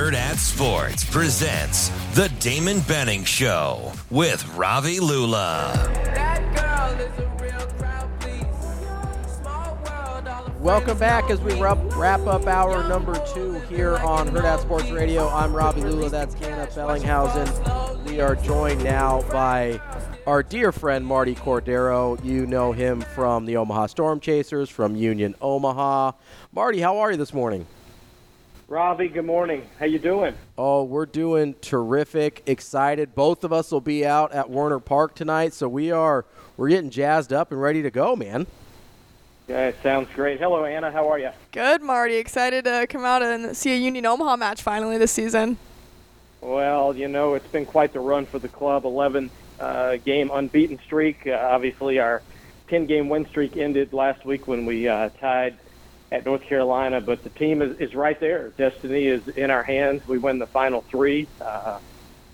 Hurrdat 0.00 0.38
Sports 0.38 1.04
presents 1.04 1.90
The 2.14 2.30
Damon 2.40 2.80
Benning 2.88 3.22
Show 3.22 3.92
with 4.08 4.42
Ravi 4.56 4.98
Lulla. 4.98 5.74
Welcome 10.58 10.96
back 10.96 11.28
as 11.28 11.42
we 11.42 11.52
wrap, 11.60 11.76
wrap 11.96 12.20
up 12.20 12.46
hour 12.46 12.82
number 12.88 13.14
two 13.34 13.60
here 13.68 13.98
on 13.98 14.30
Hurrdat 14.30 14.62
Sports 14.62 14.90
Radio. 14.90 15.28
I'm 15.28 15.54
Ravi 15.54 15.82
Lulla. 15.82 16.08
That's 16.08 16.34
Ana 16.36 16.66
Bellinghausen. 16.68 18.04
We 18.06 18.22
are 18.22 18.36
joined 18.36 18.82
now 18.82 19.20
by 19.30 19.82
our 20.26 20.42
dear 20.42 20.72
friend 20.72 21.04
Martie 21.04 21.34
Cordaro. 21.34 22.24
You 22.24 22.46
know 22.46 22.72
him 22.72 23.02
from 23.02 23.44
the 23.44 23.58
Omaha 23.58 23.88
Storm 23.88 24.18
Chasers, 24.18 24.70
from 24.70 24.96
Union 24.96 25.34
Omaha. 25.42 26.12
Martie, 26.52 26.80
how 26.80 27.00
are 27.00 27.10
you 27.10 27.18
this 27.18 27.34
morning? 27.34 27.66
Ravi, 28.70 29.08
good 29.08 29.24
morning. 29.24 29.66
How 29.80 29.86
you 29.86 29.98
doing? 29.98 30.32
Oh, 30.56 30.84
we're 30.84 31.04
doing 31.04 31.56
terrific. 31.60 32.44
Excited. 32.46 33.16
Both 33.16 33.42
of 33.42 33.52
us 33.52 33.72
will 33.72 33.80
be 33.80 34.06
out 34.06 34.30
at 34.30 34.48
Werner 34.48 34.78
Park 34.78 35.16
tonight, 35.16 35.54
so 35.54 35.68
we 35.68 35.90
are 35.90 36.24
we're 36.56 36.68
getting 36.68 36.88
jazzed 36.88 37.32
up 37.32 37.50
and 37.50 37.60
ready 37.60 37.82
to 37.82 37.90
go, 37.90 38.14
man. 38.14 38.46
Yeah, 39.48 39.66
it 39.66 39.76
sounds 39.82 40.06
great. 40.14 40.38
Hello, 40.38 40.64
Ana. 40.64 40.92
How 40.92 41.08
are 41.08 41.18
you? 41.18 41.30
Good, 41.50 41.82
Martie. 41.82 42.14
Excited 42.14 42.64
to 42.64 42.86
come 42.88 43.04
out 43.04 43.24
and 43.24 43.56
see 43.56 43.72
a 43.72 43.76
Union 43.76 44.06
Omaha 44.06 44.36
match 44.36 44.62
finally 44.62 44.98
this 44.98 45.10
season. 45.10 45.56
Well, 46.40 46.94
you 46.94 47.08
know, 47.08 47.34
it's 47.34 47.48
been 47.48 47.66
quite 47.66 47.92
the 47.92 47.98
run 47.98 48.24
for 48.24 48.38
the 48.38 48.46
club. 48.46 48.84
11 48.84 49.32
uh, 49.58 49.96
game 49.96 50.30
unbeaten 50.32 50.78
streak. 50.84 51.26
Uh, 51.26 51.48
obviously, 51.50 51.98
our 51.98 52.22
10 52.68 52.86
game 52.86 53.08
win 53.08 53.26
streak 53.26 53.56
ended 53.56 53.92
last 53.92 54.24
week 54.24 54.46
when 54.46 54.64
we 54.64 54.86
uh, 54.86 55.08
tied 55.20 55.56
at 56.12 56.24
North 56.26 56.42
Carolina, 56.42 57.00
but 57.00 57.22
the 57.22 57.30
team 57.30 57.62
is, 57.62 57.78
is 57.78 57.94
right 57.94 58.18
there. 58.18 58.48
Destiny 58.56 59.06
is 59.06 59.28
in 59.28 59.50
our 59.50 59.62
hands. 59.62 60.06
We 60.08 60.18
win 60.18 60.38
the 60.38 60.46
final 60.46 60.82
three. 60.82 61.28
Uh, 61.40 61.78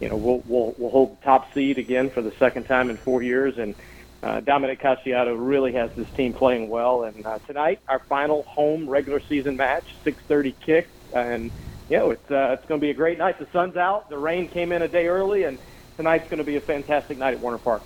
you 0.01 0.09
know, 0.09 0.17
we'll, 0.17 0.43
we'll, 0.47 0.75
we'll 0.79 0.91
hold 0.91 1.21
the 1.21 1.25
top 1.25 1.53
seed 1.53 1.79
again 1.79 2.11
for 2.11 2.23
the 2.23 2.33
second 2.33 2.65
time 2.65 2.91
in 2.91 2.97
four 2.97 3.23
years. 3.23 3.59
And 3.59 3.75
uh, 4.23 4.41
Dominic 4.41 4.81
Casciato 4.81 5.37
really 5.39 5.73
has 5.73 5.91
this 5.93 6.09
team 6.11 6.33
playing 6.33 6.69
well. 6.69 7.05
And 7.05 7.25
uh, 7.25 7.39
tonight, 7.47 7.81
our 7.89 7.99
final 7.99 8.43
home 8.43 8.89
regular 8.89 9.21
season 9.21 9.57
match, 9.57 9.85
6:30 10.05 10.55
kick, 10.61 10.89
and 11.15 11.51
you 11.89 11.99
know 11.99 12.11
it's 12.11 12.31
uh, 12.31 12.57
it's 12.59 12.67
going 12.67 12.81
to 12.81 12.85
be 12.85 12.91
a 12.91 12.95
great 12.95 13.19
night. 13.19 13.39
The 13.39 13.47
sun's 13.53 13.77
out. 13.77 14.09
The 14.09 14.19
rain 14.19 14.49
came 14.49 14.73
in 14.73 14.83
a 14.83 14.89
day 14.89 15.07
early, 15.07 15.45
and 15.45 15.59
tonight's 15.97 16.29
going 16.29 16.39
to 16.39 16.45
be 16.45 16.57
a 16.57 16.61
fantastic 16.61 17.19
night 17.19 17.35
at 17.35 17.41
Werner 17.41 17.59
Park. 17.59 17.83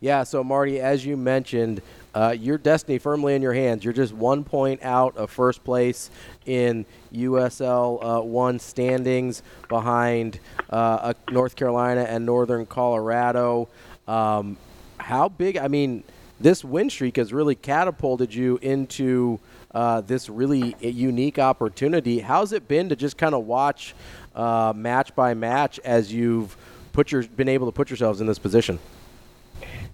Yeah. 0.00 0.24
So 0.24 0.42
Martie, 0.42 0.80
as 0.80 1.04
you 1.04 1.16
mentioned, 1.16 1.82
uh, 2.14 2.34
your 2.38 2.58
destiny 2.58 2.98
firmly 2.98 3.34
in 3.34 3.42
your 3.42 3.52
hands. 3.52 3.84
You're 3.84 3.92
just 3.92 4.12
one 4.12 4.44
point 4.44 4.82
out 4.82 5.16
of 5.16 5.30
first 5.30 5.64
place 5.64 6.10
in 6.46 6.86
USL 7.12 7.98
uh, 8.02 8.22
one 8.22 8.58
standings 8.58 9.42
behind 9.68 10.38
uh, 10.70 11.14
North 11.30 11.56
Carolina 11.56 12.02
and 12.02 12.24
Northern 12.24 12.66
Colorado. 12.66 13.68
Um, 14.06 14.56
how 14.98 15.28
big? 15.28 15.56
I 15.56 15.68
mean, 15.68 16.04
this 16.40 16.64
win 16.64 16.90
streak 16.90 17.16
has 17.16 17.32
really 17.32 17.54
catapulted 17.54 18.34
you 18.34 18.58
into 18.62 19.40
uh, 19.74 20.00
this 20.00 20.28
really 20.28 20.76
unique 20.80 21.38
opportunity. 21.38 22.20
How's 22.20 22.52
it 22.52 22.68
been 22.68 22.88
to 22.90 22.96
just 22.96 23.18
kind 23.18 23.34
of 23.34 23.46
watch 23.46 23.94
uh, 24.34 24.72
match 24.74 25.14
by 25.14 25.34
match 25.34 25.80
as 25.84 26.12
you've 26.12 26.56
put 26.92 27.10
your 27.10 27.24
been 27.24 27.48
able 27.48 27.66
to 27.66 27.72
put 27.72 27.90
yourselves 27.90 28.20
in 28.20 28.26
this 28.26 28.38
position? 28.38 28.78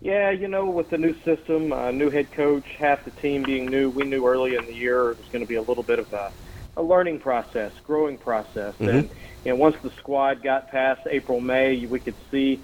Yeah, 0.00 0.30
you 0.30 0.48
know, 0.48 0.64
with 0.64 0.88
the 0.88 0.96
new 0.96 1.14
system, 1.24 1.72
uh, 1.72 1.90
new 1.90 2.08
head 2.08 2.32
coach, 2.32 2.64
half 2.78 3.04
the 3.04 3.10
team 3.10 3.42
being 3.42 3.66
new, 3.66 3.90
we 3.90 4.04
knew 4.04 4.26
early 4.26 4.56
in 4.56 4.64
the 4.64 4.72
year 4.72 5.10
it 5.10 5.18
was 5.18 5.28
going 5.28 5.42
to 5.42 5.46
be 5.46 5.56
a 5.56 5.62
little 5.62 5.82
bit 5.82 5.98
of 5.98 6.10
a, 6.14 6.32
a 6.78 6.82
learning 6.82 7.20
process, 7.20 7.72
growing 7.84 8.16
process. 8.16 8.74
Mm-hmm. 8.76 8.88
And 8.88 9.10
you 9.44 9.52
know, 9.52 9.56
once 9.56 9.76
the 9.82 9.90
squad 9.98 10.42
got 10.42 10.70
past 10.70 11.02
April, 11.10 11.40
May, 11.40 11.84
we 11.84 12.00
could 12.00 12.14
see 12.30 12.62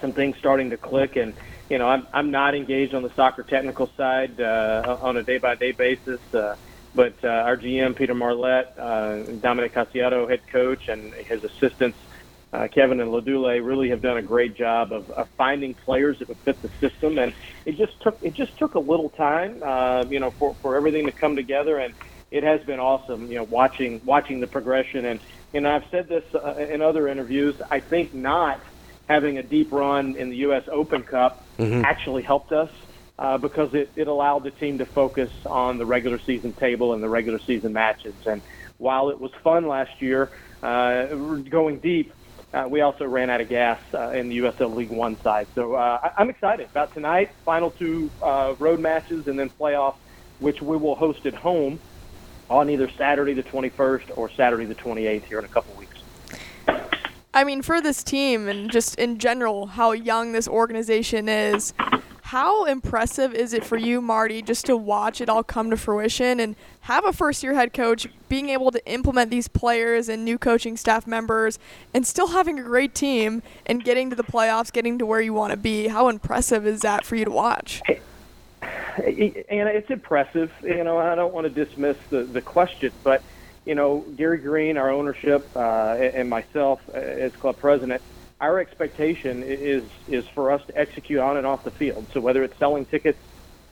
some 0.00 0.12
things 0.12 0.36
starting 0.38 0.70
to 0.70 0.76
click. 0.76 1.16
And 1.16 1.34
you 1.68 1.78
know, 1.78 1.88
I'm 1.88 2.06
I'm 2.12 2.30
not 2.30 2.54
engaged 2.54 2.94
on 2.94 3.02
the 3.02 3.12
soccer 3.14 3.42
technical 3.42 3.88
side 3.96 4.40
uh, 4.40 4.98
on 5.00 5.16
a 5.16 5.24
day 5.24 5.38
by 5.38 5.56
day 5.56 5.72
basis. 5.72 6.20
Uh, 6.32 6.54
but 6.94 7.16
uh, 7.24 7.28
our 7.28 7.56
GM 7.56 7.96
Peter 7.96 8.14
Marlette, 8.14 8.72
uh, 8.78 9.22
Dominic 9.40 9.74
Casciato, 9.74 10.30
head 10.30 10.46
coach, 10.46 10.88
and 10.88 11.12
his 11.12 11.42
assistants 11.42 11.98
uh, 12.52 12.68
Kevin 12.68 13.00
and 13.00 13.10
Ladule 13.10 13.64
really 13.64 13.90
have 13.90 14.00
done 14.00 14.16
a 14.16 14.22
great 14.22 14.54
job 14.54 14.92
of, 14.92 15.10
of 15.10 15.28
finding 15.30 15.74
players 15.74 16.18
that 16.20 16.28
would 16.28 16.38
fit 16.38 16.60
the 16.62 16.68
system, 16.80 17.18
and 17.18 17.32
it 17.64 17.76
just 17.76 18.00
took 18.00 18.18
it 18.22 18.34
just 18.34 18.56
took 18.56 18.74
a 18.74 18.80
little 18.80 19.10
time, 19.10 19.60
uh, 19.64 20.04
you 20.08 20.20
know, 20.20 20.30
for 20.30 20.54
for 20.62 20.76
everything 20.76 21.06
to 21.06 21.12
come 21.12 21.36
together, 21.36 21.78
and 21.78 21.92
it 22.30 22.44
has 22.44 22.62
been 22.62 22.80
awesome, 22.80 23.30
you 23.30 23.36
know, 23.36 23.44
watching 23.44 24.00
watching 24.04 24.40
the 24.40 24.46
progression, 24.46 25.04
and 25.04 25.20
you 25.52 25.60
know, 25.60 25.74
I've 25.74 25.84
said 25.90 26.08
this 26.08 26.24
uh, 26.34 26.54
in 26.54 26.82
other 26.82 27.08
interviews. 27.08 27.56
I 27.70 27.80
think 27.80 28.14
not 28.14 28.60
having 29.08 29.38
a 29.38 29.42
deep 29.42 29.72
run 29.72 30.16
in 30.16 30.30
the 30.30 30.36
U.S. 30.38 30.64
Open 30.70 31.02
Cup 31.02 31.44
mm-hmm. 31.58 31.84
actually 31.84 32.22
helped 32.22 32.52
us. 32.52 32.70
Uh, 33.18 33.38
because 33.38 33.72
it, 33.72 33.90
it 33.96 34.08
allowed 34.08 34.44
the 34.44 34.50
team 34.50 34.76
to 34.76 34.84
focus 34.84 35.30
on 35.46 35.78
the 35.78 35.86
regular 35.86 36.18
season 36.18 36.52
table 36.52 36.92
and 36.92 37.02
the 37.02 37.08
regular 37.08 37.38
season 37.38 37.72
matches. 37.72 38.12
And 38.26 38.42
while 38.76 39.08
it 39.08 39.18
was 39.18 39.30
fun 39.42 39.66
last 39.66 40.02
year, 40.02 40.30
uh, 40.62 41.06
going 41.06 41.78
deep, 41.78 42.12
uh, 42.56 42.66
we 42.66 42.80
also 42.80 43.04
ran 43.04 43.28
out 43.28 43.40
of 43.42 43.48
gas 43.50 43.78
uh, 43.92 44.10
in 44.10 44.30
the 44.30 44.38
USL 44.38 44.74
League 44.74 44.90
One 44.90 45.20
side. 45.20 45.46
So 45.54 45.74
uh, 45.74 46.10
I- 46.16 46.22
am 46.22 46.30
excited 46.30 46.66
about 46.70 46.94
tonight, 46.94 47.30
final 47.44 47.70
two 47.70 48.10
uh, 48.22 48.54
road 48.58 48.80
matches, 48.80 49.28
and 49.28 49.38
then 49.38 49.50
playoffs, 49.50 49.96
which 50.38 50.62
we 50.62 50.76
will 50.76 50.94
host 50.94 51.26
at 51.26 51.34
home 51.34 51.78
on 52.48 52.70
either 52.70 52.88
Saturday 52.96 53.34
the 53.34 53.42
21st 53.42 54.16
or 54.16 54.30
Saturday 54.30 54.64
the 54.64 54.74
28th 54.74 55.24
here 55.24 55.38
in 55.38 55.44
a 55.44 55.48
couple 55.48 55.74
weeks. 55.74 55.98
I 57.34 57.44
mean, 57.44 57.60
for 57.60 57.82
this 57.82 58.02
team 58.02 58.48
and 58.48 58.70
just 58.70 58.94
in 58.94 59.18
general, 59.18 59.66
how 59.66 59.92
young 59.92 60.32
this 60.32 60.48
organization 60.48 61.28
is, 61.28 61.74
how 62.26 62.64
impressive 62.64 63.32
is 63.32 63.52
it 63.52 63.64
for 63.64 63.76
you, 63.76 64.02
Martie, 64.02 64.42
just 64.42 64.66
to 64.66 64.76
watch 64.76 65.20
it 65.20 65.28
all 65.28 65.44
come 65.44 65.70
to 65.70 65.76
fruition 65.76 66.40
and 66.40 66.56
have 66.80 67.04
a 67.04 67.12
first 67.12 67.40
year 67.44 67.54
head 67.54 67.72
coach 67.72 68.08
being 68.28 68.48
able 68.48 68.72
to 68.72 68.84
implement 68.84 69.30
these 69.30 69.46
players 69.46 70.08
and 70.08 70.24
new 70.24 70.36
coaching 70.36 70.76
staff 70.76 71.06
members 71.06 71.60
and 71.94 72.04
still 72.04 72.26
having 72.26 72.58
a 72.58 72.64
great 72.64 72.96
team 72.96 73.44
and 73.64 73.84
getting 73.84 74.10
to 74.10 74.16
the 74.16 74.24
playoffs, 74.24 74.72
getting 74.72 74.98
to 74.98 75.06
where 75.06 75.20
you 75.20 75.32
want 75.32 75.52
to 75.52 75.56
be? 75.56 75.86
How 75.86 76.08
impressive 76.08 76.66
is 76.66 76.80
that 76.80 77.04
for 77.04 77.14
you 77.14 77.24
to 77.24 77.30
watch? 77.30 77.80
And 77.86 77.94
it's 78.98 79.90
impressive. 79.90 80.50
You 80.64 80.82
know, 80.82 80.98
I 80.98 81.14
don't 81.14 81.32
want 81.32 81.44
to 81.44 81.64
dismiss 81.64 81.96
the, 82.10 82.24
the 82.24 82.42
question, 82.42 82.90
but, 83.04 83.22
you 83.64 83.76
know, 83.76 84.04
Gary 84.16 84.38
Green, 84.38 84.78
our 84.78 84.90
ownership, 84.90 85.48
uh, 85.54 85.94
and 85.94 86.28
myself 86.28 86.80
uh, 86.92 86.98
as 86.98 87.30
club 87.36 87.56
president, 87.58 88.02
our 88.40 88.58
expectation 88.60 89.42
is 89.42 89.90
is 90.06 90.24
for 90.34 90.50
us 90.50 90.60
to 90.68 90.78
execute 90.78 91.18
on 91.20 91.36
and 91.38 91.46
off 91.46 91.64
the 91.64 91.70
field. 91.72 92.08
So 92.12 92.20
whether 92.20 92.44
it's 92.44 92.58
selling 92.58 92.86
tickets, 92.86 93.18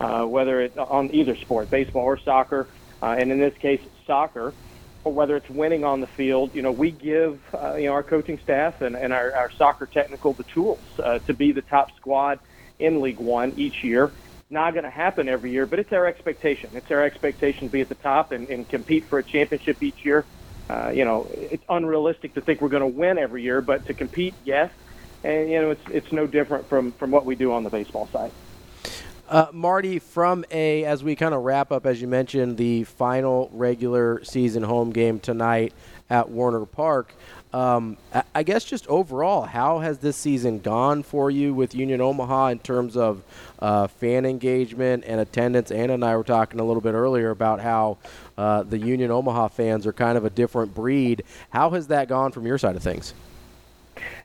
uh, 0.00 0.22
whether 0.22 0.62
it's 0.62 0.76
on 0.76 1.14
either 1.14 1.37
sport, 1.43 1.70
baseball 1.70 2.05
or 2.05 2.19
soccer, 2.25 2.70
uh, 3.02 3.14
and 3.19 3.31
in 3.31 3.38
this 3.38 3.52
case, 3.61 3.81
soccer, 4.06 4.56
or 5.05 5.12
whether 5.12 5.37
it's 5.37 5.49
winning 5.50 5.84
on 5.84 6.00
the 6.00 6.06
field, 6.16 6.52
you 6.55 6.62
know, 6.62 6.72
we 6.72 6.90
give 6.90 7.38
uh, 7.52 7.75
you 7.75 7.87
know 7.87 7.93
our 7.93 8.02
coaching 8.02 8.38
staff 8.43 8.75
and, 8.81 8.96
and 8.96 9.12
our, 9.12 9.34
our 9.34 9.50
soccer 9.58 9.88
technical 9.93 10.34
the 10.34 10.44
tools 10.55 10.84
uh, 11.05 11.19
to 11.26 11.34
be 11.34 11.52
the 11.52 11.62
top 11.62 11.88
squad 11.96 12.38
in 12.78 13.02
League 13.02 13.20
One 13.20 13.52
each 13.56 13.76
year. 13.82 14.14
Not 14.50 14.72
going 14.72 14.84
to 14.84 14.90
happen 14.90 15.28
every 15.28 15.52
year, 15.52 15.66
but 15.66 15.78
it's 15.78 15.93
our 15.93 16.06
expectation. 16.06 16.70
It's 16.75 16.90
our 16.90 17.05
expectation 17.05 17.64
to 17.64 17.70
be 17.70 17.81
at 17.81 17.88
the 17.88 17.94
top 17.96 18.32
and, 18.32 18.49
and 18.49 18.69
compete 18.69 19.05
for 19.11 19.19
a 19.19 19.25
championship 19.25 19.82
each 19.82 19.99
year. 20.05 20.28
Uh, 20.69 20.90
you 20.94 21.05
know, 21.05 21.26
it's 21.32 21.64
unrealistic 21.69 22.34
to 22.34 22.40
think 22.40 22.61
we're 22.61 22.69
going 22.69 22.81
to 22.81 22.99
win 22.99 23.19
every 23.19 23.43
year, 23.43 23.61
but 23.61 23.87
to 23.87 23.94
compete, 23.94 24.34
yes. 24.44 24.70
And 25.22 25.50
you 25.50 25.61
know, 25.61 25.70
it's 25.70 25.84
it's 25.90 26.12
no 26.12 26.26
different 26.26 26.69
from 26.69 26.93
from 26.93 27.11
what 27.11 27.25
we 27.25 27.34
do 27.34 27.52
on 27.52 27.64
the 27.64 27.70
baseball 27.70 28.08
side. 28.12 28.31
Uh, 29.28 29.46
Martie, 29.52 29.99
from 29.99 30.44
a 30.50 30.84
as 30.84 31.02
we 31.02 31.16
kind 31.16 31.34
of 31.34 31.43
wrap 31.43 31.72
up, 31.72 31.87
as 31.87 32.00
you 32.00 32.08
mentioned, 32.08 32.58
the 32.58 32.84
final 32.84 33.49
regular 33.52 34.22
season 34.22 34.62
home 34.62 34.90
game 34.90 35.19
tonight 35.19 35.72
at 36.11 36.31
Werner 36.31 36.66
Park. 36.66 37.14
Um, 37.55 37.99
I 38.35 38.43
guess 38.43 38.65
just 38.65 38.85
overall, 38.89 39.43
how 39.43 39.79
has 39.79 39.99
this 39.99 40.17
season 40.17 40.59
gone 40.59 41.05
for 41.05 41.31
you 41.31 41.55
with 41.55 41.73
Union 41.73 42.01
Omaha 42.01 42.49
in 42.49 42.59
terms 42.59 42.97
of 42.97 43.23
uh, 43.61 43.87
fan 43.87 44.27
engagement 44.27 45.05
and 45.06 45.21
attendance? 45.21 45.71
Ana 45.71 45.95
and 45.95 46.05
I 46.05 46.17
were 46.17 46.25
talking 46.25 46.59
a 46.59 46.65
little 46.65 46.81
bit 46.81 46.95
earlier 46.95 47.31
about 47.31 47.61
how 47.61 47.99
uh, 48.37 48.65
the 48.65 48.77
Union 48.77 49.12
Omaha 49.12 49.47
fans 49.49 49.87
are 49.87 49.93
kind 49.93 50.19
of 50.19 50.25
a 50.25 50.31
different 50.31 50.75
breed. 50.75 51.23
How 51.51 51.71
has 51.71 51.87
that 51.87 52.09
gone 52.09 52.33
from 52.33 52.45
your 52.45 52.59
side 52.59 52.75
of 52.75 52.83
things? 52.83 53.15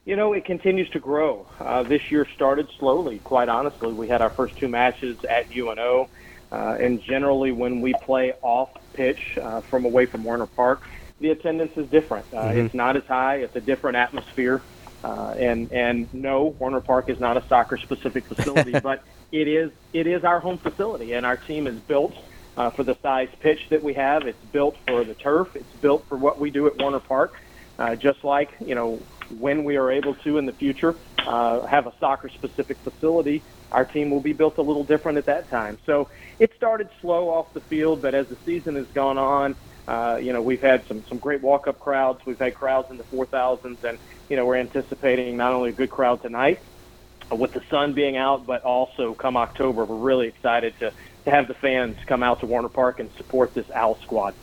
You 0.05 0.15
know, 0.15 0.33
it 0.33 0.43
continues 0.43 0.89
to 0.89 0.99
grow. 0.99 1.45
Uh, 1.59 1.83
this 1.83 2.09
year 2.09 2.25
started 2.33 2.67
slowly, 2.79 3.19
quite 3.19 3.47
honestly. 3.47 3.93
We 3.93 4.07
had 4.07 4.23
our 4.23 4.31
first 4.31 4.57
two 4.57 4.67
matches 4.67 5.23
at 5.25 5.55
UNO, 5.55 6.09
uh, 6.51 6.77
and 6.79 6.99
generally 6.99 7.51
when 7.51 7.81
we 7.81 7.93
play 7.93 8.33
off 8.41 8.71
pitch 8.93 9.37
uh, 9.37 9.61
from 9.61 9.85
away 9.85 10.07
from 10.07 10.23
Werner 10.23 10.47
Park, 10.47 10.81
the 11.19 11.31
attendance 11.31 11.77
is 11.77 11.87
different. 11.89 12.25
Uh, 12.33 12.43
mm-hmm. 12.43 12.59
It's 12.59 12.73
not 12.73 12.95
as 12.97 13.05
high. 13.05 13.37
It's 13.37 13.55
a 13.55 13.61
different 13.61 13.97
atmosphere. 13.97 14.61
Uh, 15.03 15.33
and 15.37 15.71
and 15.71 16.13
no, 16.13 16.55
Werner 16.59 16.81
Park 16.81 17.09
is 17.09 17.19
not 17.19 17.37
a 17.37 17.47
soccer 17.47 17.77
specific 17.77 18.25
facility, 18.25 18.77
but 18.83 19.03
it 19.31 19.47
is 19.47 19.71
it 19.93 20.07
is 20.07 20.23
our 20.23 20.39
home 20.39 20.57
facility, 20.57 21.13
and 21.13 21.25
our 21.25 21.37
team 21.37 21.67
is 21.67 21.79
built 21.79 22.13
uh, 22.57 22.69
for 22.69 22.83
the 22.83 22.97
size 23.01 23.29
pitch 23.39 23.69
that 23.69 23.81
we 23.81 23.93
have. 23.93 24.27
It's 24.27 24.43
built 24.51 24.75
for 24.87 25.03
the 25.03 25.13
turf. 25.13 25.55
It's 25.55 25.73
built 25.81 26.05
for 26.07 26.17
what 26.17 26.39
we 26.39 26.51
do 26.51 26.67
at 26.67 26.77
Werner 26.77 26.99
Park. 26.99 27.39
Uh, 27.77 27.95
just 27.95 28.25
like 28.25 28.49
you 28.59 28.75
know, 28.75 28.99
when 29.37 29.63
we 29.63 29.77
are 29.77 29.89
able 29.89 30.15
to 30.15 30.37
in 30.37 30.45
the 30.45 30.51
future 30.53 30.95
uh, 31.19 31.61
have 31.65 31.87
a 31.87 31.93
soccer 31.99 32.27
specific 32.27 32.77
facility, 32.77 33.41
our 33.71 33.85
team 33.85 34.09
will 34.09 34.19
be 34.19 34.33
built 34.33 34.57
a 34.57 34.61
little 34.61 34.83
different 34.83 35.17
at 35.17 35.25
that 35.25 35.49
time. 35.49 35.77
So 35.85 36.09
it 36.39 36.53
started 36.55 36.89
slow 36.99 37.29
off 37.29 37.53
the 37.53 37.61
field, 37.61 38.01
but 38.01 38.13
as 38.13 38.27
the 38.27 38.35
season 38.45 38.75
has 38.75 38.87
gone 38.87 39.17
on, 39.17 39.55
uh, 39.89 40.17
you 40.17 40.33
know, 40.33 40.41
we've 40.41 40.61
had 40.61 40.85
some 40.87 41.03
some 41.05 41.17
great 41.17 41.41
walk-up 41.41 41.79
crowds. 41.79 42.23
We've 42.23 42.37
had 42.37 42.53
crowds 42.53 42.91
in 42.91 42.97
the 42.97 43.03
4,000s, 43.05 43.83
and 43.83 43.97
you 44.29 44.35
know, 44.35 44.45
we're 44.45 44.57
anticipating 44.57 45.35
not 45.35 45.51
only 45.51 45.69
a 45.71 45.73
good 45.73 45.89
crowd 45.89 46.21
tonight 46.21 46.59
uh, 47.31 47.35
with 47.35 47.53
the 47.53 47.63
sun 47.71 47.93
being 47.93 48.15
out, 48.15 48.45
but 48.45 48.63
also 48.63 49.15
come 49.15 49.35
October, 49.35 49.85
we're 49.85 49.95
really 49.95 50.27
excited 50.27 50.77
to 50.79 50.93
to 51.25 51.31
have 51.31 51.47
the 51.47 51.55
fans 51.55 51.97
come 52.05 52.21
out 52.21 52.39
to 52.41 52.45
Werner 52.45 52.69
Park 52.69 52.99
and 52.99 53.11
support 53.13 53.55
this 53.55 53.69
Owl 53.71 53.95
squad. 54.03 54.35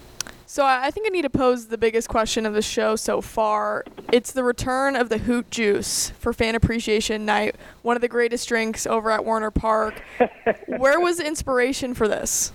So 0.49 0.65
I 0.65 0.91
think 0.91 1.07
I 1.07 1.11
need 1.11 1.23
to 1.23 1.31
pose 1.31 1.67
the 1.67 1.79
biggest 1.79 2.09
question 2.09 2.45
of 2.45 2.55
the 2.55 2.63
show 2.63 2.97
so 2.97 3.21
far. 3.21 3.85
It's 4.13 4.33
the 4.33 4.45
return 4.45 4.95
of 4.95 5.09
the 5.09 5.19
Hoot 5.19 5.51
Juice 5.51 6.11
for 6.19 6.33
Fan 6.33 6.55
Appreciation 6.55 7.25
Night, 7.25 7.57
one 7.83 7.97
of 7.97 8.01
the 8.01 8.09
greatest 8.09 8.49
drinks 8.49 8.87
over 8.87 9.11
at 9.11 9.25
Werner 9.25 9.51
Park. 9.51 10.03
Where 10.67 11.01
was 11.01 11.19
the 11.19 11.27
inspiration 11.27 11.95
for 11.95 12.09
this? 12.09 12.53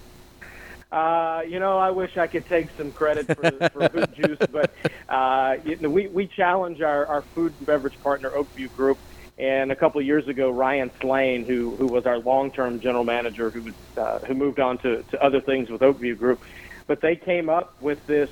Uh, 0.91 1.41
you 1.47 1.59
know, 1.59 1.77
I 1.77 1.89
wish 1.89 2.17
I 2.17 2.27
could 2.27 2.45
take 2.47 2.67
some 2.77 2.91
credit 2.91 3.25
for, 3.27 3.69
for 3.69 3.87
Hoot 3.93 4.13
Juice, 4.13 4.37
but 4.51 4.73
uh, 5.07 5.55
you 5.63 5.77
know, 5.77 5.89
we 5.89 6.07
we 6.07 6.27
challenge 6.27 6.81
our, 6.81 7.05
our 7.05 7.23
food 7.33 7.55
and 7.57 7.65
beverage 7.65 7.97
partner 8.01 8.31
Oakview 8.31 8.69
Group, 8.69 8.99
and 9.37 9.71
a 9.71 9.75
couple 9.75 10.01
of 10.01 10.05
years 10.05 10.27
ago, 10.27 10.49
Ryan 10.49 10.91
Slane, 10.99 11.45
who 11.45 11.77
who 11.77 11.87
was 11.87 12.05
our 12.05 12.19
long-term 12.19 12.81
general 12.81 13.05
manager, 13.05 13.49
who 13.49 13.61
was 13.61 13.73
uh, 13.95 14.19
who 14.27 14.33
moved 14.33 14.59
on 14.59 14.79
to, 14.79 15.03
to 15.03 15.23
other 15.23 15.39
things 15.39 15.69
with 15.69 15.79
Oakview 15.79 16.17
Group, 16.17 16.41
but 16.87 16.99
they 17.01 17.15
came 17.15 17.47
up 17.47 17.73
with 17.79 18.05
this 18.05 18.29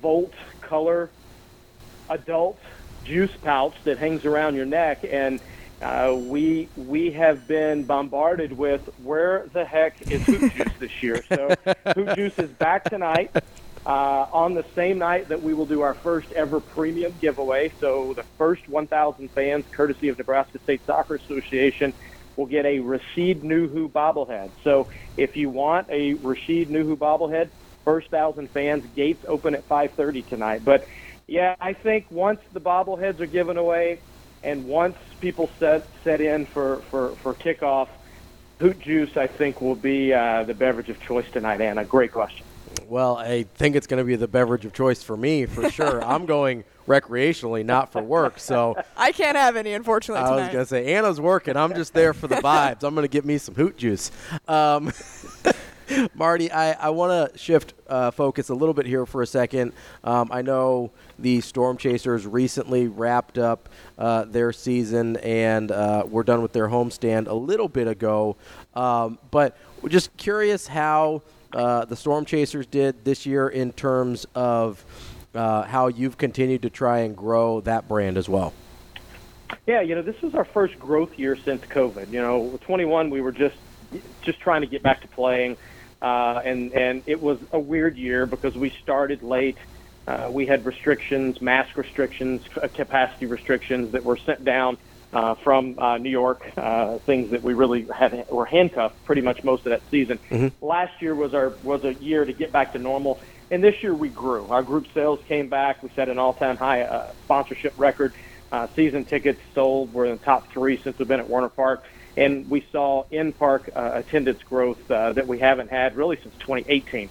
Volt 0.00 0.32
color 0.60 1.12
adult 2.08 2.58
juice 3.04 3.30
pouch 3.42 3.74
that 3.84 3.98
hangs 3.98 4.24
around 4.24 4.56
your 4.56 4.66
neck, 4.66 5.04
and 5.08 5.40
uh, 5.82 6.14
we 6.14 6.68
we 6.76 7.10
have 7.10 7.46
been 7.48 7.84
bombarded 7.84 8.52
with 8.52 8.88
where 9.02 9.48
the 9.52 9.64
heck 9.64 10.00
is 10.10 10.22
Hoot 10.22 10.52
Juice 10.52 10.72
this 10.78 11.02
year. 11.02 11.22
So 11.28 11.54
Hoot 11.94 12.16
Juice 12.16 12.38
is 12.38 12.50
back 12.50 12.84
tonight 12.84 13.30
uh, 13.84 14.26
on 14.32 14.54
the 14.54 14.64
same 14.74 14.98
night 14.98 15.28
that 15.28 15.42
we 15.42 15.54
will 15.54 15.66
do 15.66 15.80
our 15.80 15.94
first 15.94 16.30
ever 16.32 16.60
premium 16.60 17.16
giveaway. 17.20 17.72
So 17.80 18.14
the 18.14 18.24
first 18.38 18.68
1,000 18.68 19.30
fans, 19.32 19.64
courtesy 19.72 20.08
of 20.08 20.18
Nebraska 20.18 20.60
State 20.62 20.82
Soccer 20.86 21.16
Association, 21.16 21.92
will 22.36 22.46
get 22.46 22.64
a 22.64 22.78
Rashid 22.78 23.42
Nuhu 23.42 23.90
bobblehead. 23.90 24.52
So 24.62 24.88
if 25.16 25.36
you 25.36 25.50
want 25.50 25.88
a 25.90 26.14
Rashid 26.14 26.70
Nuhu 26.70 26.96
bobblehead, 26.96 27.50
first 27.84 28.08
thousand 28.10 28.50
fans, 28.50 28.84
gates 28.94 29.24
open 29.26 29.54
at 29.54 29.68
5:30 29.68 30.28
tonight. 30.28 30.64
But 30.64 30.86
yeah, 31.26 31.56
I 31.60 31.72
think 31.72 32.10
once 32.10 32.40
the 32.52 32.60
bobbleheads 32.60 33.20
are 33.20 33.26
given 33.26 33.56
away, 33.56 34.00
and 34.42 34.66
once 34.66 34.96
people 35.20 35.50
set 35.58 35.86
set 36.04 36.20
in 36.20 36.46
for 36.46 36.76
for 36.90 37.10
for 37.16 37.34
kickoff, 37.34 37.88
Hoot 38.58 38.80
Juice 38.80 39.16
I 39.16 39.26
think 39.26 39.60
will 39.60 39.74
be 39.74 40.12
uh, 40.12 40.44
the 40.44 40.54
beverage 40.54 40.88
of 40.88 41.00
choice 41.00 41.30
tonight. 41.30 41.60
Ana, 41.60 41.84
great 41.84 42.12
question. 42.12 42.44
Well, 42.88 43.16
I 43.16 43.44
think 43.54 43.76
it's 43.76 43.86
going 43.86 43.98
to 43.98 44.04
be 44.04 44.16
the 44.16 44.28
beverage 44.28 44.64
of 44.64 44.72
choice 44.72 45.02
for 45.02 45.16
me 45.16 45.46
for 45.46 45.70
sure. 45.70 46.04
I'm 46.04 46.26
going 46.26 46.64
recreationally, 46.86 47.64
not 47.64 47.92
for 47.92 48.02
work. 48.02 48.38
So 48.38 48.76
I 48.96 49.12
can't 49.12 49.36
have 49.36 49.56
any, 49.56 49.72
unfortunately. 49.72 50.24
Tonight. 50.24 50.36
I 50.36 50.40
was 50.42 50.52
going 50.52 50.64
to 50.64 50.68
say 50.68 50.94
Ana's 50.94 51.20
working. 51.20 51.56
I'm 51.56 51.74
just 51.74 51.94
there 51.94 52.12
for 52.12 52.28
the 52.28 52.36
vibes. 52.36 52.82
I'm 52.82 52.94
going 52.94 53.04
to 53.04 53.08
get 53.08 53.24
me 53.24 53.38
some 53.38 53.54
hoot 53.54 53.76
juice. 53.76 54.10
Um, 54.48 54.92
Martie, 56.14 56.50
I, 56.50 56.72
I 56.72 56.90
want 56.90 57.32
to 57.32 57.38
shift 57.38 57.74
uh, 57.88 58.10
focus 58.10 58.48
a 58.48 58.54
little 58.54 58.74
bit 58.74 58.86
here 58.86 59.06
for 59.06 59.22
a 59.22 59.26
second. 59.26 59.72
Um, 60.04 60.28
I 60.30 60.42
know 60.42 60.90
the 61.18 61.40
Storm 61.40 61.76
Chasers 61.76 62.26
recently 62.26 62.88
wrapped 62.88 63.38
up 63.38 63.68
uh, 63.98 64.24
their 64.24 64.52
season 64.52 65.16
and 65.18 65.70
uh, 65.70 66.04
were 66.08 66.24
done 66.24 66.42
with 66.42 66.52
their 66.52 66.68
homestand 66.68 67.28
a 67.28 67.34
little 67.34 67.68
bit 67.68 67.88
ago. 67.88 68.36
Um, 68.74 69.18
but 69.30 69.56
we're 69.80 69.90
just 69.90 70.16
curious 70.16 70.66
how 70.66 71.22
uh, 71.52 71.84
the 71.84 71.96
Storm 71.96 72.24
Chasers 72.24 72.66
did 72.66 73.04
this 73.04 73.26
year 73.26 73.48
in 73.48 73.72
terms 73.72 74.26
of 74.34 74.84
uh, 75.34 75.62
how 75.62 75.88
you've 75.88 76.18
continued 76.18 76.62
to 76.62 76.70
try 76.70 77.00
and 77.00 77.16
grow 77.16 77.60
that 77.62 77.88
brand 77.88 78.16
as 78.16 78.28
well. 78.28 78.52
Yeah, 79.66 79.80
you 79.82 79.94
know, 79.94 80.02
this 80.02 80.20
was 80.22 80.34
our 80.34 80.44
first 80.44 80.78
growth 80.78 81.18
year 81.18 81.36
since 81.36 81.62
COVID. 81.62 82.10
You 82.10 82.20
know, 82.20 82.58
21, 82.62 83.10
we 83.10 83.20
were 83.20 83.32
just 83.32 83.56
just 84.22 84.40
trying 84.40 84.62
to 84.62 84.66
get 84.66 84.82
back 84.82 85.02
to 85.02 85.08
playing. 85.08 85.56
Uh, 86.02 86.42
and 86.44 86.72
and 86.72 87.02
it 87.06 87.22
was 87.22 87.38
a 87.52 87.60
weird 87.60 87.96
year 87.96 88.26
because 88.26 88.56
we 88.56 88.70
started 88.82 89.22
late. 89.22 89.56
Uh, 90.06 90.28
we 90.32 90.46
had 90.46 90.66
restrictions, 90.66 91.40
mask 91.40 91.76
restrictions, 91.76 92.42
capacity 92.74 93.26
restrictions 93.26 93.92
that 93.92 94.04
were 94.04 94.16
sent 94.16 94.44
down 94.44 94.76
uh, 95.12 95.36
from 95.36 95.78
uh, 95.78 95.98
New 95.98 96.10
York. 96.10 96.42
Uh, 96.56 96.98
things 96.98 97.30
that 97.30 97.42
we 97.42 97.54
really 97.54 97.86
had 97.86 98.28
were 98.28 98.44
handcuffed 98.44 99.04
pretty 99.04 99.22
much 99.22 99.44
most 99.44 99.60
of 99.64 99.70
that 99.70 99.82
season. 99.92 100.18
Mm-hmm. 100.28 100.64
Last 100.64 101.00
year 101.00 101.14
was 101.14 101.34
our 101.34 101.50
was 101.62 101.84
a 101.84 101.94
year 101.94 102.24
to 102.24 102.32
get 102.32 102.50
back 102.50 102.72
to 102.72 102.80
normal, 102.80 103.20
and 103.52 103.62
this 103.62 103.80
year 103.80 103.94
we 103.94 104.08
grew. 104.08 104.48
Our 104.48 104.64
group 104.64 104.88
sales 104.92 105.20
came 105.28 105.48
back. 105.48 105.84
We 105.84 105.90
set 105.90 106.08
an 106.08 106.18
all-time 106.18 106.56
high 106.56 106.82
uh, 106.82 107.12
sponsorship 107.24 107.74
record. 107.76 108.12
Uh, 108.50 108.66
season 108.74 109.04
tickets 109.04 109.40
sold 109.54 109.94
were 109.94 110.04
in 110.06 110.18
the 110.18 110.24
top 110.24 110.50
three 110.52 110.82
since 110.82 110.98
we've 110.98 111.08
been 111.08 111.20
at 111.20 111.30
Werner 111.30 111.48
Park 111.48 111.84
and 112.16 112.48
we 112.50 112.66
saw 112.72 113.04
in-park 113.10 113.70
uh, 113.74 113.92
attendance 113.94 114.42
growth 114.42 114.90
uh, 114.90 115.12
that 115.12 115.26
we 115.26 115.38
haven't 115.38 115.70
had 115.70 115.96
really 115.96 116.16
since 116.16 116.34
2018. 116.40 117.08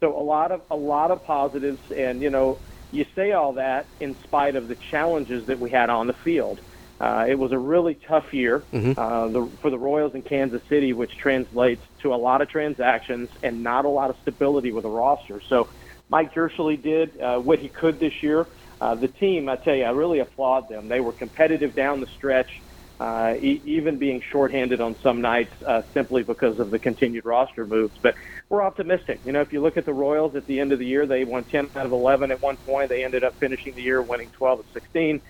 So 0.00 0.16
a 0.18 0.22
lot 0.22 0.52
of 0.52 0.62
a 0.70 0.76
lot 0.76 1.10
of 1.10 1.24
positives, 1.24 1.80
and 1.90 2.22
you 2.22 2.30
know, 2.30 2.58
you 2.92 3.06
say 3.14 3.32
all 3.32 3.54
that 3.54 3.86
in 4.00 4.14
spite 4.22 4.56
of 4.56 4.68
the 4.68 4.74
challenges 4.74 5.46
that 5.46 5.58
we 5.58 5.70
had 5.70 5.90
on 5.90 6.06
the 6.06 6.12
field. 6.12 6.60
Uh, 7.00 7.26
it 7.28 7.34
was 7.36 7.50
a 7.50 7.58
really 7.58 7.94
tough 7.94 8.32
year 8.32 8.62
mm-hmm. 8.72 8.98
uh, 8.98 9.26
the, 9.28 9.46
for 9.60 9.68
the 9.68 9.78
Royals 9.78 10.14
in 10.14 10.22
Kansas 10.22 10.62
City, 10.68 10.92
which 10.92 11.16
translates 11.16 11.82
to 12.00 12.14
a 12.14 12.16
lot 12.16 12.40
of 12.40 12.48
transactions 12.48 13.28
and 13.42 13.62
not 13.62 13.84
a 13.84 13.88
lot 13.88 14.10
of 14.10 14.16
stability 14.22 14.72
with 14.72 14.84
a 14.84 14.88
roster. 14.88 15.40
So 15.40 15.68
Mike 16.08 16.32
Jirschele 16.32 16.80
did 16.80 17.20
uh, 17.20 17.40
what 17.40 17.58
he 17.58 17.68
could 17.68 17.98
this 17.98 18.22
year. 18.22 18.46
Uh, 18.80 18.94
the 18.94 19.08
team, 19.08 19.48
I 19.48 19.56
tell 19.56 19.74
you, 19.74 19.84
I 19.84 19.90
really 19.90 20.20
applaud 20.20 20.68
them. 20.68 20.88
They 20.88 21.00
were 21.00 21.12
competitive 21.12 21.74
down 21.74 22.00
the 22.00 22.06
stretch 22.06 22.60
uh, 23.00 23.34
e- 23.40 23.62
even 23.64 23.98
being 23.98 24.20
shorthanded 24.30 24.80
on 24.80 24.94
some 25.02 25.20
nights 25.20 25.50
uh, 25.68 25.82
simply 25.92 26.22
because 26.22 26.58
of 26.58 26.70
the 26.70 26.78
continued 26.78 27.24
roster 27.24 27.66
moves. 27.66 27.94
But 28.02 28.14
we're 28.48 28.62
optimistic. 28.62 29.20
You 29.24 29.32
know, 29.32 29.40
if 29.40 29.52
you 29.52 29.62
look 29.62 29.76
at 29.76 29.84
the 29.84 29.94
Royals 29.94 30.36
at 30.36 30.46
the 30.46 30.60
end 30.60 30.72
of 30.72 30.78
the 30.78 30.86
year, 30.86 31.06
they 31.06 31.24
won 31.24 31.44
10 31.50 31.70
out 31.76 31.86
of 31.86 31.92
11 31.92 32.30
at 32.30 32.40
one 32.42 32.56
point. 32.56 32.88
They 32.90 33.04
ended 33.04 33.24
up 33.24 33.34
finishing 33.40 33.74
the 33.74 33.82
year 33.82 34.02
winning 34.02 34.30
12 34.38 34.60
of 34.60 34.66
16. 34.72 35.20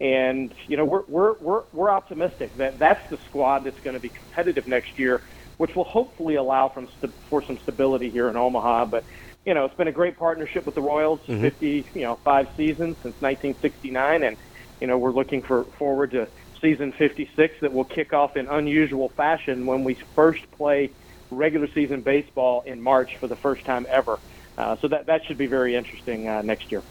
And 0.00 0.52
you 0.66 0.76
know 0.76 0.84
we're 0.84 1.04
we're 1.06 1.34
we're 1.38 1.62
we're 1.72 1.90
optimistic 1.90 2.56
that 2.56 2.80
that's 2.80 2.98
the 3.08 3.18
squad 3.28 3.64
that's 3.64 3.78
going 3.84 3.94
to 3.94 4.00
be 4.00 4.10
competitive 4.10 4.66
next 4.66 4.98
year, 4.98 5.22
which 5.58 5.70
will 5.76 5.84
hopefully 5.84 6.34
allow 6.34 6.72
from 6.74 6.88
st- 6.96 7.14
for 7.30 7.40
some 7.46 7.56
stability 7.62 8.10
here 8.10 8.28
in 8.28 8.36
Omaha. 8.36 8.86
But 8.86 9.04
you 9.44 9.54
know 9.54 9.64
it's 9.64 9.76
been 9.76 9.86
a 9.86 9.92
great 9.92 10.18
partnership 10.18 10.66
with 10.66 10.74
the 10.74 10.82
Royals, 10.82 11.20
mm-hmm. 11.28 11.42
50 11.42 11.86
you 11.94 12.02
know 12.02 12.18
five 12.24 12.46
seasons 12.56 12.96
since 13.02 13.14
1969, 13.20 14.24
and 14.24 14.36
you 14.80 14.88
know 14.88 14.98
we're 14.98 15.12
looking 15.12 15.40
for 15.46 15.66
forward 15.78 16.10
to 16.12 16.26
season 16.62 16.92
56 16.92 17.60
that 17.60 17.72
will 17.72 17.84
kick 17.84 18.14
off 18.14 18.38
in 18.38 18.46
unusual 18.46 19.10
fashion 19.10 19.66
when 19.66 19.84
we 19.84 19.94
first 20.14 20.50
play 20.52 20.90
regular 21.30 21.66
season 21.66 22.00
baseball 22.00 22.62
in 22.62 22.80
March 22.80 23.16
for 23.16 23.26
the 23.26 23.36
first 23.36 23.64
time 23.66 23.84
ever. 23.90 24.18
Uh, 24.56 24.76
so 24.76 24.88
that 24.88 25.06
that 25.06 25.24
should 25.26 25.38
be 25.38 25.46
very 25.46 25.74
interesting 25.74 26.28
uh, 26.28 26.40
next 26.42 26.72
year. 26.72 26.82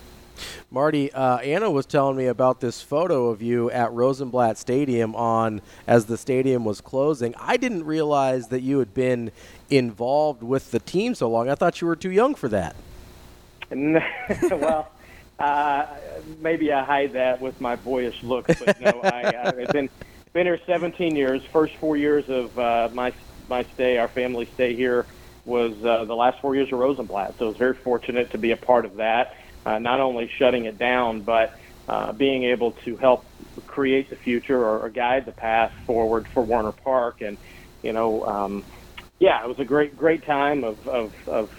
Martie, 0.70 1.12
uh, 1.12 1.38
Ana 1.38 1.70
was 1.70 1.86
telling 1.86 2.18
me 2.18 2.28
about 2.28 2.62
this 2.62 2.82
photo 2.82 3.28
of 3.28 3.42
you 3.42 3.70
at 3.72 3.92
Rosenblatt 3.92 4.58
Stadium 4.58 5.16
on 5.16 5.62
as 5.86 6.06
the 6.06 6.18
stadium 6.18 6.66
was 6.66 6.82
closing. 6.82 7.36
I 7.38 7.58
didn't 7.58 7.84
realize 7.84 8.48
that 8.48 8.62
you 8.62 8.80
had 8.80 8.94
been 8.94 9.32
involved 9.70 10.42
with 10.42 10.72
the 10.72 10.80
team 10.80 11.14
so 11.14 11.30
long. 11.30 11.50
I 11.50 11.56
thought 11.56 11.82
you 11.82 11.88
were 11.88 11.96
too 11.96 12.12
young 12.12 12.36
for 12.36 12.50
that. 12.50 12.76
well, 13.72 14.92
uh, 15.42 15.86
maybe 16.40 16.72
I 16.72 16.84
hide 16.84 17.14
that 17.14 17.42
with 17.42 17.60
my 17.60 17.76
boyish 17.76 18.22
look, 18.24 18.48
but 18.48 18.80
no, 18.80 19.02
I, 19.04 19.24
uh, 19.24 19.52
I've 19.60 19.68
been 19.70 19.90
been 20.34 20.46
here 20.46 20.60
17 20.66 21.16
years. 21.16 21.42
First 21.52 21.74
four 21.80 21.98
years 21.98 22.26
of 22.30 22.58
uh, 22.58 22.90
my 22.94 23.14
my 23.50 23.66
stay, 23.74 23.98
our 23.98 24.08
family 24.10 24.50
stay 24.54 24.76
here, 24.76 25.08
was 25.46 25.74
uh, 25.84 26.06
the 26.06 26.16
last 26.16 26.40
four 26.42 26.56
years 26.56 26.72
of 26.72 26.80
Rosenblatt. 26.80 27.36
So 27.38 27.46
I 27.46 27.48
was 27.50 27.58
very 27.58 27.76
fortunate 27.76 28.32
to 28.32 28.38
be 28.38 28.52
a 28.52 28.58
part 28.58 28.86
of 28.86 28.96
that. 28.96 29.36
Uh, 29.66 29.80
not 29.80 30.00
only 30.00 30.30
shutting 30.38 30.66
it 30.66 30.78
down, 30.78 31.22
but 31.22 31.58
uh, 31.88 32.14
being 32.14 32.44
able 32.46 32.72
to 32.86 32.96
help 32.98 33.26
create 33.68 34.10
the 34.10 34.16
future 34.16 34.58
or, 34.58 34.80
or 34.80 34.90
guide 34.90 35.26
the 35.26 35.32
path 35.32 35.72
forward 35.86 36.28
for 36.34 36.44
Werner 36.44 36.72
Park. 36.72 37.22
And 37.22 37.38
you 37.82 37.94
know, 37.94 38.26
um, 38.26 38.64
yeah, 39.20 39.44
it 39.44 39.48
was 39.48 39.60
a 39.60 39.66
great 39.66 39.98
great 39.98 40.26
time 40.26 40.64
of 40.64 40.88
of, 40.88 41.14
of 41.28 41.52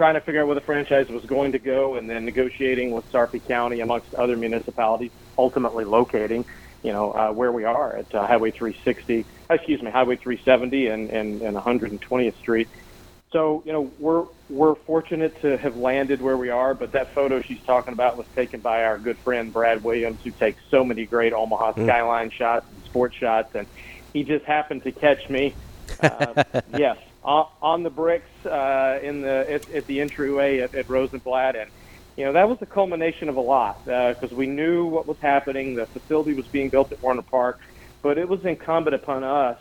trying 0.00 0.14
to 0.14 0.20
figure 0.22 0.40
out 0.40 0.46
where 0.46 0.54
the 0.54 0.62
franchise 0.62 1.10
was 1.10 1.26
going 1.26 1.52
to 1.52 1.58
go, 1.58 1.96
and 1.96 2.08
then 2.08 2.24
negotiating 2.24 2.90
with 2.90 3.04
Sarpy 3.12 3.38
County 3.38 3.80
amongst 3.80 4.14
other 4.14 4.34
municipalities, 4.34 5.10
ultimately 5.36 5.84
locating, 5.84 6.46
you 6.82 6.90
know, 6.90 7.12
uh, 7.12 7.30
where 7.32 7.52
we 7.52 7.64
are 7.64 7.96
at 7.96 8.14
uh, 8.14 8.26
Highway 8.26 8.50
360, 8.50 9.26
excuse 9.50 9.82
me, 9.82 9.90
Highway 9.90 10.16
370 10.16 10.86
and, 10.86 11.10
and, 11.10 11.42
and 11.42 11.54
120th 11.54 12.34
Street. 12.38 12.68
So, 13.30 13.62
you 13.66 13.74
know, 13.74 13.90
we're 13.98 14.24
we're 14.48 14.74
fortunate 14.74 15.38
to 15.42 15.58
have 15.58 15.76
landed 15.76 16.22
where 16.22 16.38
we 16.38 16.48
are, 16.48 16.72
but 16.72 16.92
that 16.92 17.14
photo 17.14 17.42
she's 17.42 17.62
talking 17.64 17.92
about 17.92 18.16
was 18.16 18.26
taken 18.34 18.60
by 18.60 18.84
our 18.84 18.98
good 18.98 19.18
friend 19.18 19.52
Brad 19.52 19.84
Williams, 19.84 20.20
who 20.24 20.30
takes 20.30 20.62
so 20.70 20.82
many 20.82 21.04
great 21.04 21.34
Omaha 21.34 21.74
mm. 21.74 21.84
skyline 21.84 22.30
shots 22.30 22.64
and 22.74 22.84
sports 22.86 23.16
shots, 23.16 23.54
and 23.54 23.66
he 24.14 24.24
just 24.24 24.46
happened 24.46 24.82
to 24.84 24.92
catch 24.92 25.28
me. 25.28 25.54
Uh, 26.02 26.42
yes, 26.78 26.96
on 27.24 27.82
the 27.82 27.90
bricks 27.90 28.30
uh, 28.46 28.98
in 29.02 29.22
the 29.22 29.50
at, 29.50 29.70
at 29.70 29.86
the 29.86 30.00
entryway 30.00 30.60
at, 30.60 30.74
at 30.74 30.88
Rosenblatt, 30.88 31.56
and 31.56 31.70
you 32.16 32.24
know 32.24 32.32
that 32.32 32.48
was 32.48 32.58
the 32.58 32.66
culmination 32.66 33.28
of 33.28 33.36
a 33.36 33.40
lot 33.40 33.84
because 33.84 34.32
uh, 34.32 34.36
we 34.36 34.46
knew 34.46 34.86
what 34.86 35.06
was 35.06 35.18
happening. 35.18 35.74
The 35.74 35.86
facility 35.86 36.34
was 36.34 36.46
being 36.46 36.68
built 36.68 36.92
at 36.92 37.02
Werner 37.02 37.22
Park, 37.22 37.60
but 38.02 38.18
it 38.18 38.28
was 38.28 38.44
incumbent 38.44 38.94
upon 38.94 39.24
us 39.24 39.58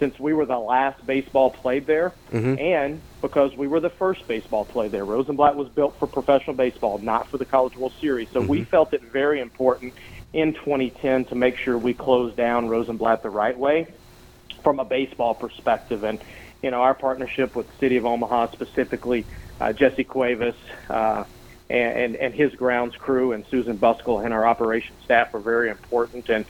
since 0.00 0.18
we 0.18 0.32
were 0.32 0.46
the 0.46 0.58
last 0.58 1.06
baseball 1.06 1.50
played 1.50 1.86
there, 1.86 2.12
mm-hmm. 2.32 2.58
and 2.58 3.00
because 3.20 3.54
we 3.54 3.68
were 3.68 3.80
the 3.80 3.90
first 3.90 4.26
baseball 4.26 4.64
played 4.64 4.90
there. 4.90 5.04
Rosenblatt 5.04 5.56
was 5.56 5.68
built 5.68 5.96
for 5.98 6.06
professional 6.06 6.56
baseball, 6.56 6.98
not 6.98 7.28
for 7.28 7.36
the 7.36 7.44
College 7.44 7.76
World 7.76 7.92
Series. 8.00 8.28
So 8.30 8.40
mm-hmm. 8.40 8.48
we 8.48 8.64
felt 8.64 8.94
it 8.94 9.02
very 9.02 9.40
important 9.40 9.92
in 10.32 10.54
2010 10.54 11.26
to 11.26 11.34
make 11.34 11.56
sure 11.56 11.76
we 11.76 11.92
closed 11.92 12.36
down 12.36 12.68
Rosenblatt 12.68 13.22
the 13.22 13.30
right 13.30 13.56
way 13.56 13.88
from 14.62 14.80
a 14.80 14.84
baseball 14.84 15.34
perspective. 15.34 16.02
And 16.04 16.18
you 16.62 16.70
know, 16.70 16.82
our 16.82 16.94
partnership 16.94 17.56
with 17.56 17.70
the 17.70 17.76
City 17.78 17.96
of 17.96 18.06
Omaha, 18.06 18.52
specifically 18.52 19.24
uh, 19.60 19.72
Jesse 19.72 20.04
Cuevas 20.04 20.54
uh, 20.88 21.24
and, 21.68 22.16
and 22.16 22.34
his 22.34 22.54
grounds 22.54 22.96
crew 22.96 23.32
and 23.32 23.44
Susan 23.46 23.78
Buskell 23.78 24.24
and 24.24 24.34
our 24.34 24.46
operations 24.46 24.98
staff 25.04 25.32
were 25.32 25.40
very 25.40 25.70
important. 25.70 26.28
And, 26.28 26.44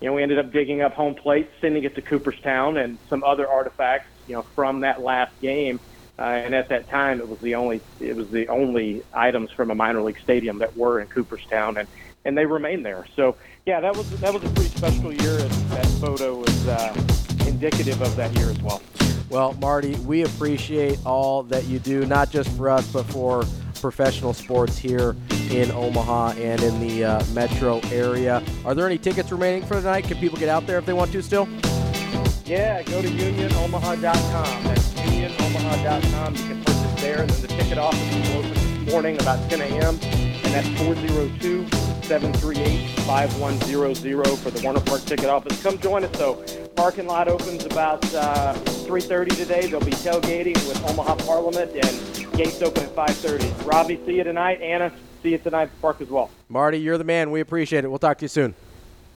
you 0.00 0.08
know, 0.08 0.14
we 0.14 0.22
ended 0.22 0.38
up 0.38 0.52
digging 0.52 0.82
up 0.82 0.92
home 0.94 1.14
plate, 1.14 1.48
sending 1.60 1.84
it 1.84 1.94
to 1.94 2.02
Cooperstown 2.02 2.76
and 2.76 2.98
some 3.08 3.24
other 3.24 3.48
artifacts, 3.48 4.08
you 4.28 4.34
know, 4.34 4.42
from 4.42 4.80
that 4.80 5.02
last 5.02 5.32
game. 5.40 5.80
Uh, 6.18 6.22
and 6.22 6.54
at 6.54 6.68
that 6.68 6.88
time, 6.88 7.20
it 7.20 7.28
was 7.28 7.38
the 7.40 7.54
only 7.54 7.80
it 8.00 8.16
was 8.16 8.30
the 8.30 8.48
only 8.48 9.02
items 9.12 9.50
from 9.50 9.70
a 9.70 9.74
minor 9.74 10.00
league 10.00 10.18
stadium 10.18 10.58
that 10.60 10.74
were 10.74 10.98
in 10.98 11.08
Cooperstown, 11.08 11.76
and 11.76 11.86
and 12.24 12.38
they 12.38 12.46
remain 12.46 12.82
there. 12.82 13.04
So 13.14 13.36
yeah, 13.66 13.80
that 13.80 13.94
was 13.94 14.08
that 14.20 14.32
was 14.32 14.42
a 14.42 14.48
pretty 14.48 14.70
special 14.70 15.12
year, 15.12 15.38
and 15.38 15.50
that 15.50 15.86
photo 16.00 16.38
was 16.38 16.68
uh, 16.68 16.94
indicative 17.46 18.00
of 18.00 18.16
that 18.16 18.34
year 18.34 18.48
as 18.48 18.62
well. 18.62 18.80
Well, 19.28 19.54
Martie, 19.54 19.96
we 20.00 20.22
appreciate 20.22 20.98
all 21.04 21.42
that 21.44 21.64
you 21.64 21.78
do, 21.78 22.06
not 22.06 22.30
just 22.30 22.48
for 22.56 22.68
us, 22.68 22.86
but 22.92 23.04
for 23.06 23.44
professional 23.80 24.32
sports 24.32 24.78
here 24.78 25.16
in 25.50 25.70
Omaha 25.72 26.30
and 26.32 26.62
in 26.62 26.80
the 26.80 27.04
uh, 27.04 27.24
metro 27.32 27.80
area. 27.92 28.42
Are 28.64 28.74
there 28.74 28.86
any 28.86 28.98
tickets 28.98 29.30
remaining 29.32 29.64
for 29.64 29.74
tonight? 29.74 30.04
Can 30.04 30.18
people 30.18 30.38
get 30.38 30.48
out 30.48 30.66
there 30.66 30.78
if 30.78 30.86
they 30.86 30.92
want 30.92 31.12
to 31.12 31.22
still? 31.22 31.48
Yeah, 32.44 32.82
go 32.82 33.02
to 33.02 33.08
unionomaha.com. 33.08 34.64
That's 34.64 34.94
unionomaha.com. 34.94 36.34
You 36.36 36.42
can 36.42 36.64
purchase 36.64 37.00
there, 37.02 37.20
and 37.22 37.30
then 37.30 37.42
the 37.42 37.48
ticket 37.48 37.78
office 37.78 38.28
will 38.28 38.38
open 38.38 38.54
this 38.54 38.92
morning 38.92 39.20
about 39.20 39.50
10 39.50 39.60
a.m., 39.60 39.98
and 40.02 40.54
that's 40.54 40.68
402 40.80 41.85
738 42.04 42.88
5100 43.00 44.38
for 44.38 44.50
the 44.50 44.64
Werner 44.64 44.80
Park 44.80 45.04
ticket 45.04 45.26
office. 45.26 45.62
Come 45.62 45.78
join 45.78 46.04
us, 46.04 46.10
though. 46.12 46.42
Parking 46.76 47.06
lot 47.06 47.28
opens 47.28 47.64
about 47.64 48.04
uh, 48.14 48.54
3.30 48.86 49.36
today. 49.36 49.66
They'll 49.66 49.80
be 49.80 49.92
tailgating 49.92 50.54
with 50.68 50.82
Omaha 50.88 51.16
Parliament, 51.16 51.72
and 51.72 52.32
gates 52.36 52.60
open 52.62 52.84
at 52.84 52.94
5.30. 52.94 53.66
Ravi, 53.66 53.98
see 54.06 54.16
you 54.16 54.24
tonight. 54.24 54.60
Ana, 54.60 54.92
see 55.22 55.30
you 55.30 55.38
tonight 55.38 55.62
at 55.64 55.70
the 55.72 55.80
park 55.80 56.00
as 56.00 56.08
well. 56.08 56.30
Martie, 56.48 56.78
you're 56.78 56.98
the 56.98 57.04
man. 57.04 57.30
We 57.30 57.40
appreciate 57.40 57.84
it. 57.84 57.88
We'll 57.88 57.98
talk 57.98 58.18
to 58.18 58.24
you 58.24 58.28
soon. 58.28 58.54